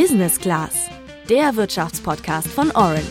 [0.00, 0.88] Business Class,
[1.28, 3.02] der Wirtschaftspodcast von Orange.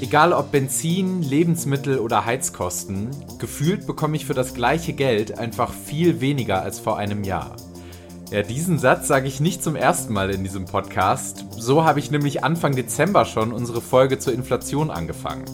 [0.00, 3.10] Egal ob Benzin, Lebensmittel oder Heizkosten,
[3.40, 7.56] gefühlt bekomme ich für das gleiche Geld einfach viel weniger als vor einem Jahr.
[8.30, 11.44] Ja, diesen Satz sage ich nicht zum ersten Mal in diesem Podcast.
[11.58, 15.44] So habe ich nämlich Anfang Dezember schon unsere Folge zur Inflation angefangen.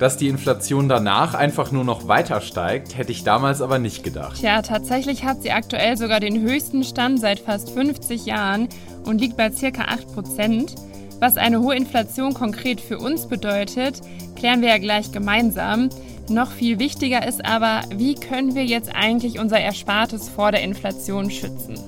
[0.00, 4.38] Dass die Inflation danach einfach nur noch weiter steigt, hätte ich damals aber nicht gedacht.
[4.40, 8.70] Tja, tatsächlich hat sie aktuell sogar den höchsten Stand seit fast 50 Jahren
[9.04, 10.74] und liegt bei circa 8 Prozent.
[11.18, 14.00] Was eine hohe Inflation konkret für uns bedeutet,
[14.36, 15.90] klären wir ja gleich gemeinsam.
[16.30, 21.30] Noch viel wichtiger ist aber, wie können wir jetzt eigentlich unser Erspartes vor der Inflation
[21.30, 21.78] schützen?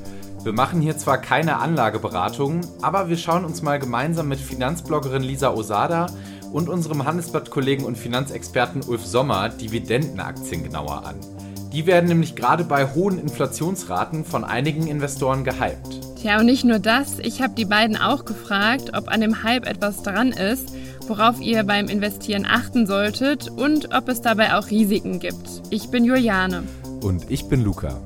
[0.43, 5.55] Wir machen hier zwar keine Anlageberatung, aber wir schauen uns mal gemeinsam mit Finanzbloggerin Lisa
[5.55, 6.09] Osada
[6.53, 11.17] und unserem Handelsblatt-Kollegen und Finanzexperten Ulf Sommer Dividendenaktien genauer an.
[11.73, 16.01] Die werden nämlich gerade bei hohen Inflationsraten von einigen Investoren gehypt.
[16.21, 19.67] Tja, und nicht nur das, ich habe die beiden auch gefragt, ob an dem Hype
[19.67, 20.73] etwas dran ist,
[21.09, 25.63] worauf ihr beim Investieren achten solltet und ob es dabei auch Risiken gibt.
[25.71, 26.63] Ich bin Juliane.
[27.01, 28.01] Und ich bin Luca.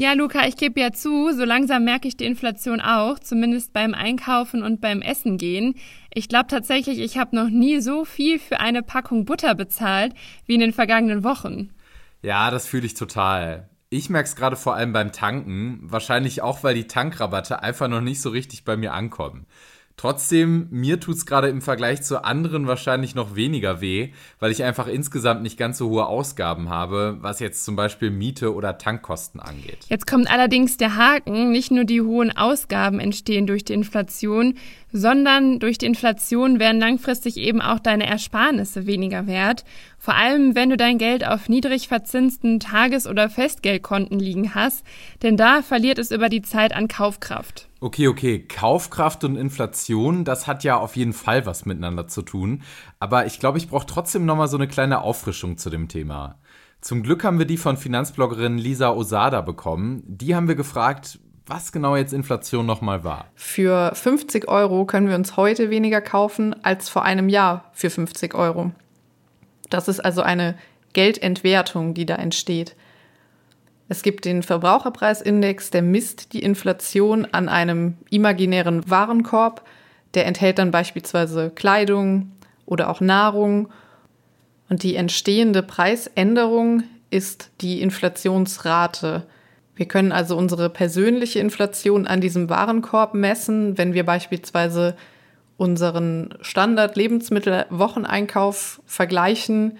[0.00, 3.92] Ja, Luca, ich gebe ja zu, so langsam merke ich die Inflation auch, zumindest beim
[3.92, 5.74] Einkaufen und beim Essen gehen.
[6.14, 10.14] Ich glaube tatsächlich, ich habe noch nie so viel für eine Packung Butter bezahlt
[10.46, 11.68] wie in den vergangenen Wochen.
[12.22, 13.68] Ja, das fühle ich total.
[13.90, 18.00] Ich merke es gerade vor allem beim Tanken, wahrscheinlich auch, weil die Tankrabatte einfach noch
[18.00, 19.44] nicht so richtig bei mir ankommen.
[20.00, 24.64] Trotzdem, mir tut es gerade im Vergleich zu anderen wahrscheinlich noch weniger weh, weil ich
[24.64, 29.40] einfach insgesamt nicht ganz so hohe Ausgaben habe, was jetzt zum Beispiel Miete oder Tankkosten
[29.40, 29.84] angeht.
[29.90, 34.54] Jetzt kommt allerdings der Haken, nicht nur die hohen Ausgaben entstehen durch die Inflation,
[34.90, 39.66] sondern durch die Inflation werden langfristig eben auch deine Ersparnisse weniger wert.
[39.98, 44.82] Vor allem, wenn du dein Geld auf niedrig verzinsten Tages- oder Festgeldkonten liegen hast,
[45.22, 47.69] denn da verliert es über die Zeit an Kaufkraft.
[47.82, 52.62] Okay, okay, Kaufkraft und Inflation, das hat ja auf jeden Fall was miteinander zu tun.
[52.98, 56.38] Aber ich glaube, ich brauche trotzdem nochmal so eine kleine Auffrischung zu dem Thema.
[56.82, 60.02] Zum Glück haben wir die von Finanzbloggerin Lisa Osada bekommen.
[60.06, 63.30] Die haben wir gefragt, was genau jetzt Inflation nochmal war.
[63.34, 68.34] Für 50 Euro können wir uns heute weniger kaufen als vor einem Jahr für 50
[68.34, 68.72] Euro.
[69.70, 70.54] Das ist also eine
[70.92, 72.76] Geldentwertung, die da entsteht.
[73.90, 79.64] Es gibt den Verbraucherpreisindex, der misst die Inflation an einem imaginären Warenkorb.
[80.14, 82.30] Der enthält dann beispielsweise Kleidung
[82.66, 83.68] oder auch Nahrung.
[84.68, 89.26] Und die entstehende Preisänderung ist die Inflationsrate.
[89.74, 94.94] Wir können also unsere persönliche Inflation an diesem Warenkorb messen, wenn wir beispielsweise
[95.56, 99.78] unseren Standard-Lebensmittel-Wocheneinkauf vergleichen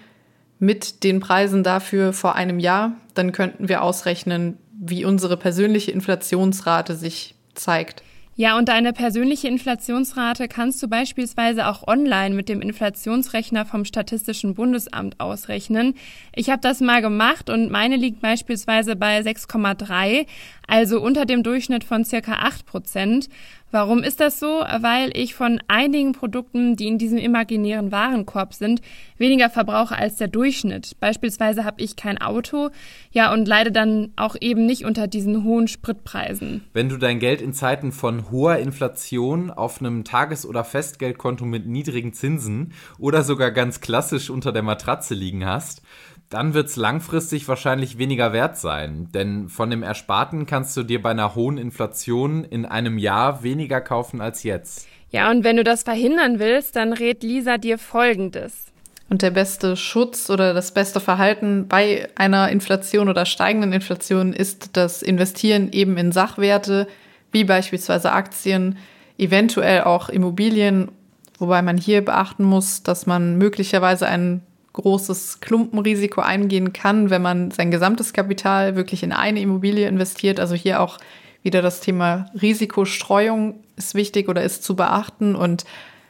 [0.61, 6.95] mit den Preisen dafür vor einem Jahr, dann könnten wir ausrechnen, wie unsere persönliche Inflationsrate
[6.95, 8.03] sich zeigt.
[8.35, 14.53] Ja, und deine persönliche Inflationsrate kannst du beispielsweise auch online mit dem Inflationsrechner vom Statistischen
[14.53, 15.95] Bundesamt ausrechnen.
[16.35, 20.27] Ich habe das mal gemacht und meine liegt beispielsweise bei 6,3,
[20.67, 23.29] also unter dem Durchschnitt von circa 8 Prozent.
[23.71, 24.47] Warum ist das so?
[24.79, 28.81] Weil ich von einigen Produkten, die in diesem imaginären Warenkorb sind,
[29.17, 30.97] weniger verbrauche als der Durchschnitt.
[30.99, 32.69] Beispielsweise habe ich kein Auto,
[33.11, 36.65] ja, und leide dann auch eben nicht unter diesen hohen Spritpreisen.
[36.73, 41.65] Wenn du dein Geld in Zeiten von hoher Inflation auf einem Tages- oder Festgeldkonto mit
[41.65, 45.81] niedrigen Zinsen oder sogar ganz klassisch unter der Matratze liegen hast,
[46.31, 49.09] dann wird es langfristig wahrscheinlich weniger wert sein.
[49.13, 53.81] Denn von dem Ersparten kannst du dir bei einer hohen Inflation in einem Jahr weniger
[53.81, 54.87] kaufen als jetzt.
[55.11, 58.67] Ja, und wenn du das verhindern willst, dann rät Lisa dir Folgendes.
[59.09, 64.77] Und der beste Schutz oder das beste Verhalten bei einer Inflation oder steigenden Inflation ist
[64.77, 66.87] das Investieren eben in Sachwerte,
[67.33, 68.77] wie beispielsweise Aktien,
[69.17, 70.91] eventuell auch Immobilien,
[71.39, 77.51] wobei man hier beachten muss, dass man möglicherweise einen großes Klumpenrisiko eingehen kann, wenn man
[77.51, 80.39] sein gesamtes Kapital wirklich in eine Immobilie investiert.
[80.39, 80.97] Also hier auch
[81.43, 85.35] wieder das Thema Risikostreuung ist wichtig oder ist zu beachten.
[85.35, 85.65] Und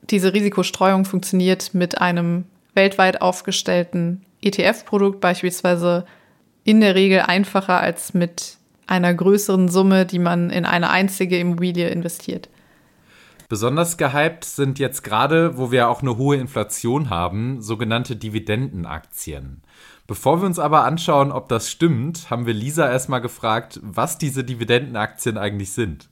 [0.09, 6.05] diese Risikostreuung funktioniert mit einem weltweit aufgestellten ETF-Produkt beispielsweise
[6.63, 11.89] in der Regel einfacher als mit einer größeren Summe, die man in eine einzige Immobilie
[11.89, 12.49] investiert.
[13.51, 19.61] Besonders gehypt sind jetzt gerade, wo wir auch eine hohe Inflation haben, sogenannte Dividendenaktien.
[20.07, 24.45] Bevor wir uns aber anschauen, ob das stimmt, haben wir Lisa erstmal gefragt, was diese
[24.45, 26.07] Dividendenaktien eigentlich sind.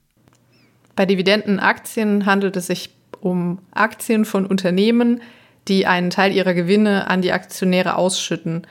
[0.98, 5.22] Bei Dividendenaktien handelt es sich um Aktien von Unternehmen,
[5.70, 8.68] die einen Teil ihrer Gewinne an die Aktionäre ausschütten.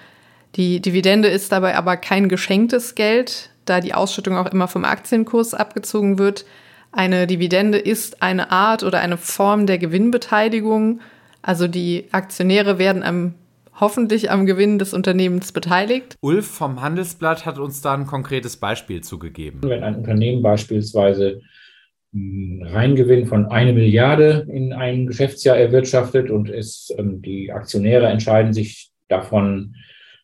[0.57, 5.55] Die Dividende ist dabei aber kein geschenktes Geld, da die Ausschüttung auch immer vom Aktienkurs
[5.55, 6.45] abgezogen wird.
[6.93, 11.01] Eine Dividende ist eine Art oder eine Form der Gewinnbeteiligung.
[11.43, 13.35] Also die Aktionäre werden am,
[13.79, 16.17] hoffentlich am Gewinn des Unternehmens beteiligt.
[16.21, 19.61] Ulf vom Handelsblatt hat uns da ein konkretes Beispiel zugegeben.
[19.63, 21.41] Wenn ein Unternehmen beispielsweise
[22.15, 28.55] einen Reingewinn von eine Milliarde in ein Geschäftsjahr erwirtschaftet und es, ähm, die Aktionäre entscheiden
[28.55, 29.75] sich davon,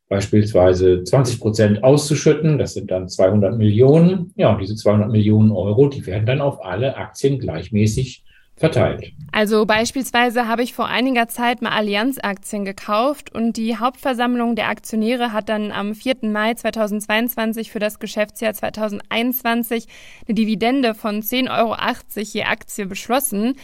[0.09, 2.59] beispielsweise 20 Prozent auszuschütten.
[2.59, 4.33] Das sind dann 200 Millionen.
[4.37, 8.25] Ja, und diese 200 Millionen Euro, die werden dann auf alle Aktien gleichmäßig
[8.57, 9.13] verteilt.
[9.33, 15.33] Also beispielsweise habe ich vor einiger Zeit mal Allianz-Aktien gekauft und die Hauptversammlung der Aktionäre
[15.33, 16.19] hat dann am 4.
[16.23, 19.87] Mai 2022 für das Geschäftsjahr 2021
[20.29, 21.77] eine Dividende von 10,80 Euro
[22.15, 23.57] je Aktie beschlossen.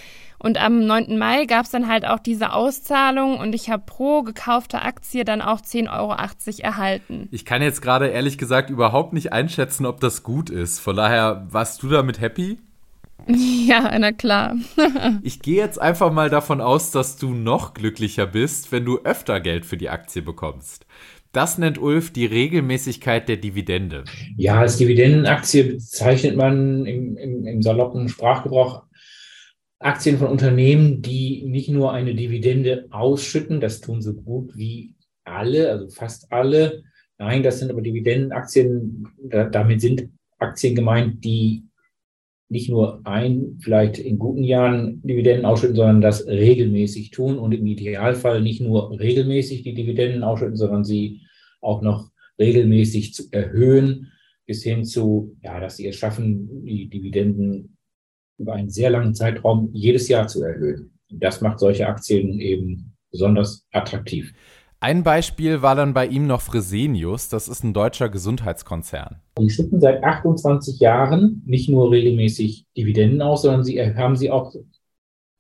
[0.43, 1.19] Und am 9.
[1.19, 5.43] Mai gab es dann halt auch diese Auszahlung und ich habe pro gekaufte Aktie dann
[5.43, 6.17] auch 10,80 Euro
[6.63, 7.29] erhalten.
[7.31, 10.81] Ich kann jetzt gerade ehrlich gesagt überhaupt nicht einschätzen, ob das gut ist.
[10.81, 12.59] Von daher, warst du damit happy?
[13.67, 14.57] Ja, na klar.
[15.23, 19.41] ich gehe jetzt einfach mal davon aus, dass du noch glücklicher bist, wenn du öfter
[19.41, 20.87] Geld für die Aktie bekommst.
[21.33, 24.05] Das nennt Ulf die Regelmäßigkeit der Dividende.
[24.37, 28.83] Ja, als Dividendenaktie bezeichnet man im, im, im saloppen Sprachgebrauch
[29.79, 34.95] Aktien von Unternehmen, die nicht nur eine Dividende ausschütten, das tun so gut wie
[35.25, 36.83] alle, also fast alle.
[37.19, 41.65] Nein, das sind aber Dividendenaktien, da, damit sind Aktien gemeint, die
[42.51, 47.65] nicht nur ein, vielleicht in guten Jahren Dividenden ausschütten, sondern das regelmäßig tun und im
[47.65, 51.23] Idealfall nicht nur regelmäßig die Dividenden ausschütten, sondern sie
[51.61, 52.11] auch noch
[52.41, 54.11] regelmäßig zu erhöhen,
[54.47, 57.77] bis hin zu, ja, dass sie es schaffen, die Dividenden
[58.37, 60.99] über einen sehr langen Zeitraum jedes Jahr zu erhöhen.
[61.09, 64.33] Das macht solche Aktien eben besonders attraktiv.
[64.83, 69.21] Ein Beispiel war dann bei ihm noch Fresenius, das ist ein deutscher Gesundheitskonzern.
[69.39, 74.55] Die schütten seit 28 Jahren nicht nur regelmäßig Dividenden aus, sondern sie haben sie auch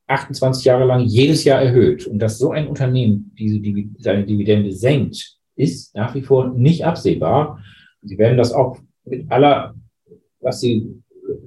[0.08, 2.06] 28 Jahre lang jedes Jahr erhöht.
[2.06, 3.62] Und dass so ein Unternehmen diese,
[3.98, 7.60] seine Dividende senkt, ist nach wie vor nicht absehbar.
[8.02, 8.76] Sie werden das auch
[9.06, 9.75] mit aller,
[10.40, 11.02] was sie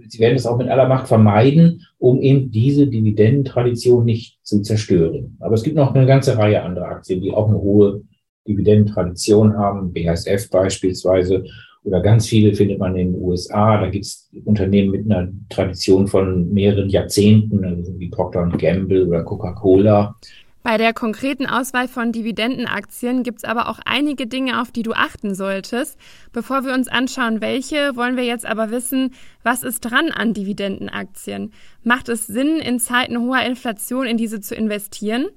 [0.07, 5.38] sie werden es auch mit aller Macht vermeiden, um eben diese Dividendentradition nicht zu zerstören.
[5.39, 8.01] Aber es gibt noch eine ganze Reihe anderer Aktien, die auch eine hohe
[8.47, 11.45] Dividendentradition haben, BASF beispielsweise,
[11.83, 13.80] oder ganz viele findet man in den USA.
[13.81, 19.24] Da gibt es Unternehmen mit einer Tradition von mehreren Jahrzehnten, also wie Procter Gamble oder
[19.24, 20.15] Coca-Cola.
[20.63, 24.94] Bei der konkreten Auswahl von Dividendenaktien gibt es aber auch einige Dinge, auf die du
[24.94, 26.00] achten solltest.
[26.31, 29.13] Bevor wir uns anschauen, welche, wollen wir jetzt aber wissen,
[29.44, 31.51] was ist dran an Dividendenaktien?
[31.83, 35.27] Macht es Sinn, in Zeiten hoher Inflation in diese zu investieren?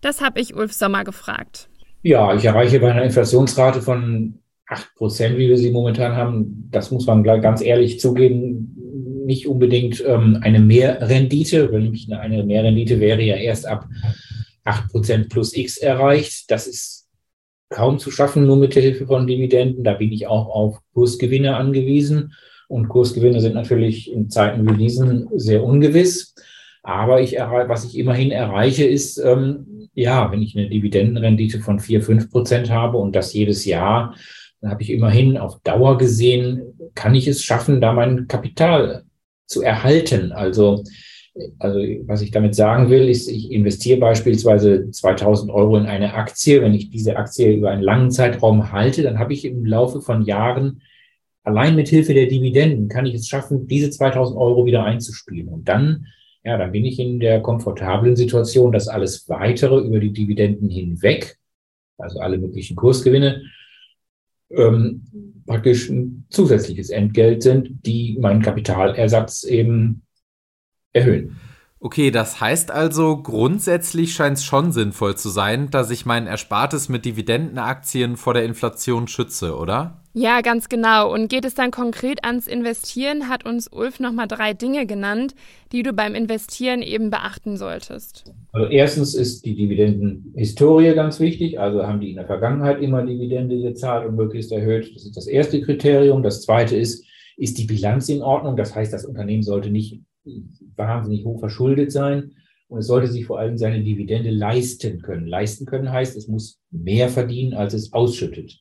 [0.00, 1.68] Das habe ich Ulf Sommer gefragt.
[2.02, 6.90] Ja, ich erreiche bei einer Inflationsrate von 8 Prozent, wie wir sie momentan haben, das
[6.90, 8.76] muss man ganz ehrlich zugeben,
[9.26, 13.86] nicht unbedingt ähm, eine Mehrrendite, weil nämlich eine Mehrrendite wäre ja erst ab
[14.64, 16.50] 8% plus X erreicht.
[16.50, 17.08] Das ist
[17.70, 19.84] kaum zu schaffen, nur mit der Hilfe von Dividenden.
[19.84, 22.34] Da bin ich auch auf Kursgewinne angewiesen.
[22.68, 26.34] Und Kursgewinne sind natürlich in Zeiten wie diesen sehr ungewiss.
[26.82, 32.02] Aber ich was ich immerhin erreiche, ist, ähm, ja, wenn ich eine Dividendenrendite von 4,
[32.02, 34.14] 5 Prozent habe und das jedes Jahr,
[34.60, 39.04] dann habe ich immerhin auf Dauer gesehen, kann ich es schaffen, da mein Kapital
[39.46, 40.32] zu erhalten.
[40.32, 40.84] Also
[41.58, 46.60] also was ich damit sagen will, ist, ich investiere beispielsweise 2000 Euro in eine Aktie.
[46.60, 50.22] Wenn ich diese Aktie über einen langen Zeitraum halte, dann habe ich im Laufe von
[50.22, 50.82] Jahren
[51.42, 55.48] allein mit Hilfe der Dividenden kann ich es schaffen, diese 2000 Euro wieder einzuspielen.
[55.48, 56.06] Und dann,
[56.44, 61.38] ja, dann bin ich in der komfortablen Situation, dass alles weitere über die Dividenden hinweg,
[61.98, 63.42] also alle möglichen Kursgewinne,
[64.50, 65.02] ähm,
[65.46, 70.02] praktisch ein zusätzliches Entgelt sind, die meinen Kapitalersatz eben
[70.92, 71.38] erhöhen.
[71.82, 76.90] Okay, das heißt also, grundsätzlich scheint es schon sinnvoll zu sein, dass ich mein Erspartes
[76.90, 80.02] mit Dividendenaktien vor der Inflation schütze, oder?
[80.12, 81.10] Ja, ganz genau.
[81.10, 85.34] Und geht es dann konkret ans Investieren, hat uns Ulf nochmal drei Dinge genannt,
[85.72, 88.24] die du beim Investieren eben beachten solltest.
[88.52, 91.58] Also erstens ist die Dividendenhistorie ganz wichtig.
[91.58, 94.94] Also haben die in der Vergangenheit immer Dividende gezahlt und möglichst erhöht.
[94.94, 96.22] Das ist das erste Kriterium.
[96.22, 97.06] Das zweite ist,
[97.38, 98.56] ist die Bilanz in Ordnung?
[98.56, 100.02] Das heißt, das Unternehmen sollte nicht
[100.76, 102.32] wahnsinnig hoch verschuldet sein
[102.68, 105.26] und es sollte sich vor allem seine Dividende leisten können.
[105.26, 108.60] Leisten können heißt, es muss mehr verdienen, als es ausschüttet.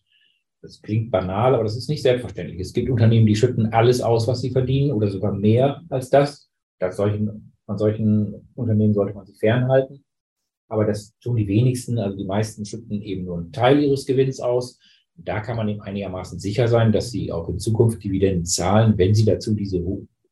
[0.62, 2.60] Das klingt banal, aber das ist nicht selbstverständlich.
[2.60, 6.50] Es gibt Unternehmen, die schütten alles aus, was sie verdienen oder sogar mehr als das.
[6.80, 10.04] das solchen, von solchen Unternehmen sollte man sich fernhalten.
[10.68, 14.40] aber das tun die wenigsten, also die meisten schütten eben nur einen Teil ihres Gewinns
[14.40, 14.80] aus.
[15.16, 19.14] Da kann man eben einigermaßen sicher sein, dass sie auch in Zukunft Dividenden zahlen, wenn
[19.14, 19.84] sie dazu diese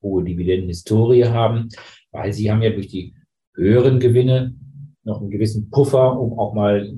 [0.01, 1.69] hohe Dividendenhistorie haben,
[2.11, 3.15] weil sie haben ja durch die
[3.53, 4.55] höheren Gewinne
[5.03, 6.97] noch einen gewissen Puffer, um auch mal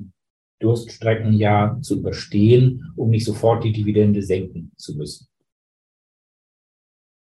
[0.60, 5.26] Durststreckenjahr zu überstehen, um nicht sofort die Dividende senken zu müssen.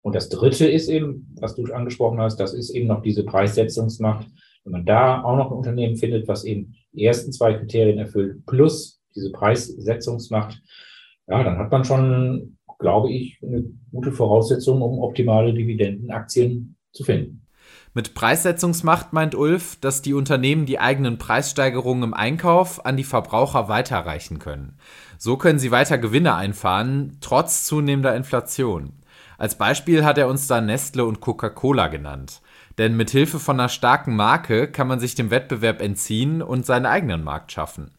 [0.02, 4.28] Und das Dritte ist eben, was du angesprochen hast, das ist eben noch diese Preissetzungsmacht.
[4.66, 8.46] Wenn man da auch noch ein Unternehmen findet, was eben die ersten zwei Kriterien erfüllt,
[8.46, 10.62] plus diese Preissetzungsmacht,
[11.28, 17.48] ja, dann hat man schon, glaube ich, eine gute Voraussetzung, um optimale Dividendenaktien zu finden.
[17.96, 23.70] Mit Preissetzungsmacht meint Ulf, dass die Unternehmen die eigenen Preissteigerungen im Einkauf an die Verbraucher
[23.70, 24.78] weiterreichen können.
[25.18, 28.94] So können sie weiter Gewinne einfahren, trotz zunehmender Inflation.
[29.38, 32.42] Als Beispiel hat er uns da Nestle und Coca-Cola genannt.
[32.78, 36.88] Denn mit Hilfe von einer starken Marke kann man sich dem Wettbewerb entziehen und seinen
[36.88, 37.92] eigenen Markt schaffen.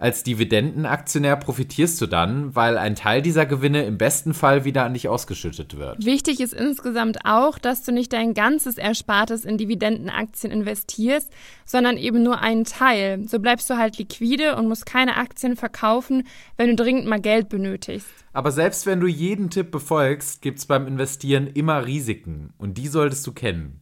[0.00, 4.94] Als Dividendenaktionär profitierst du dann, weil ein Teil dieser Gewinne im besten Fall wieder an
[4.94, 6.02] dich ausgeschüttet wird.
[6.06, 11.30] Wichtig ist insgesamt auch, dass du nicht dein ganzes Erspartes in Dividendenaktien investierst,
[11.66, 13.28] sondern eben nur einen Teil.
[13.28, 16.26] So bleibst du halt liquide und musst keine Aktien verkaufen,
[16.56, 18.08] wenn du dringend mal Geld benötigst.
[18.32, 23.26] Aber selbst wenn du jeden Tipp befolgst, gibt's beim Investieren immer Risiken und die solltest
[23.26, 23.80] du kennen.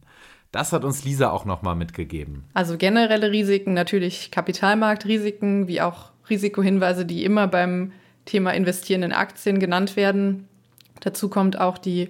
[0.51, 2.45] Das hat uns Lisa auch nochmal mitgegeben.
[2.53, 7.91] Also generelle Risiken, natürlich Kapitalmarktrisiken, wie auch Risikohinweise, die immer beim
[8.25, 10.47] Thema Investieren in Aktien genannt werden.
[11.01, 12.09] Dazu kommt auch die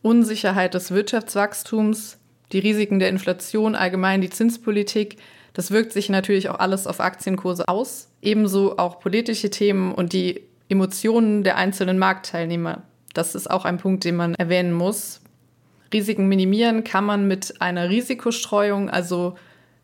[0.00, 2.18] Unsicherheit des Wirtschaftswachstums,
[2.52, 5.16] die Risiken der Inflation, allgemein die Zinspolitik.
[5.52, 8.10] Das wirkt sich natürlich auch alles auf Aktienkurse aus.
[8.20, 12.82] Ebenso auch politische Themen und die Emotionen der einzelnen Marktteilnehmer.
[13.14, 15.20] Das ist auch ein Punkt, den man erwähnen muss.
[15.92, 19.36] Risiken minimieren kann man mit einer Risikostreuung, also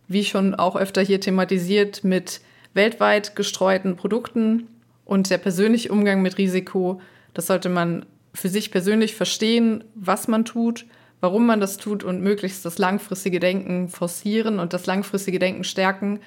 [0.09, 2.41] wie schon auch öfter hier thematisiert, mit
[2.75, 4.69] weltweit gestreuten Produkten
[5.05, 7.01] und der persönliche Umgang mit Risiko.
[7.35, 10.87] Das sollte man für sich persönlich verstehen, was man tut,
[11.21, 16.21] warum man das tut und möglichst das langfristige Denken forcieren und das langfristige Denken stärken.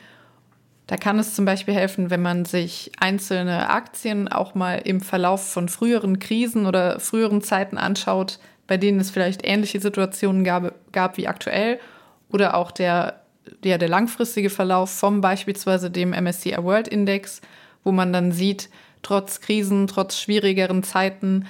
[0.88, 5.50] Da kann es zum Beispiel helfen, wenn man sich einzelne Aktien auch mal im Verlauf
[5.50, 8.39] von früheren Krisen oder früheren Zeiten anschaut,
[8.71, 11.77] bei denen es vielleicht ähnliche Situationen gab, gab wie aktuell
[12.29, 13.19] oder auch der,
[13.65, 17.41] der, der langfristige Verlauf vom beispielsweise dem MSCI World Index,
[17.83, 18.69] wo man dann sieht,
[19.01, 21.47] trotz Krisen, trotz schwierigeren Zeiten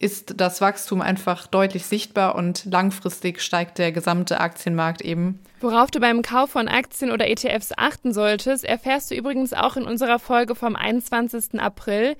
[0.00, 5.38] ist das Wachstum einfach deutlich sichtbar und langfristig steigt der gesamte Aktienmarkt eben.
[5.60, 9.84] Worauf du beim Kauf von Aktien oder ETFs achten solltest, erfährst du übrigens auch in
[9.84, 11.60] unserer Folge vom 21.
[11.60, 12.16] April.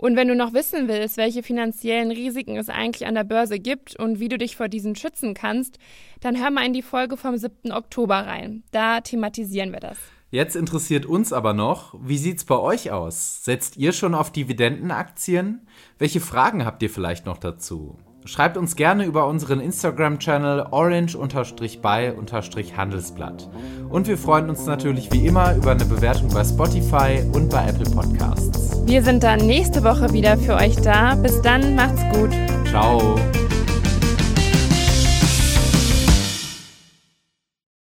[0.00, 3.96] Und wenn du noch wissen willst, welche finanziellen Risiken es eigentlich an der Börse gibt
[3.96, 5.78] und wie du dich vor diesen schützen kannst,
[6.20, 7.70] dann hör mal in die Folge vom 7.
[7.70, 8.62] Oktober rein.
[8.70, 9.98] Da thematisieren wir das.
[10.30, 13.44] Jetzt interessiert uns aber noch, wie sieht's bei euch aus?
[13.44, 15.66] Setzt ihr schon auf Dividendenaktien?
[15.98, 17.98] Welche Fragen habt ihr vielleicht noch dazu?
[18.24, 23.50] Schreibt uns gerne über unseren Instagram-Channel orange-by-handelsblatt.
[23.88, 27.90] Und wir freuen uns natürlich wie immer über eine Bewertung bei Spotify und bei Apple
[27.90, 28.78] Podcasts.
[28.84, 31.14] Wir sind dann nächste Woche wieder für euch da.
[31.14, 32.36] Bis dann, macht's gut.
[32.68, 33.16] Ciao.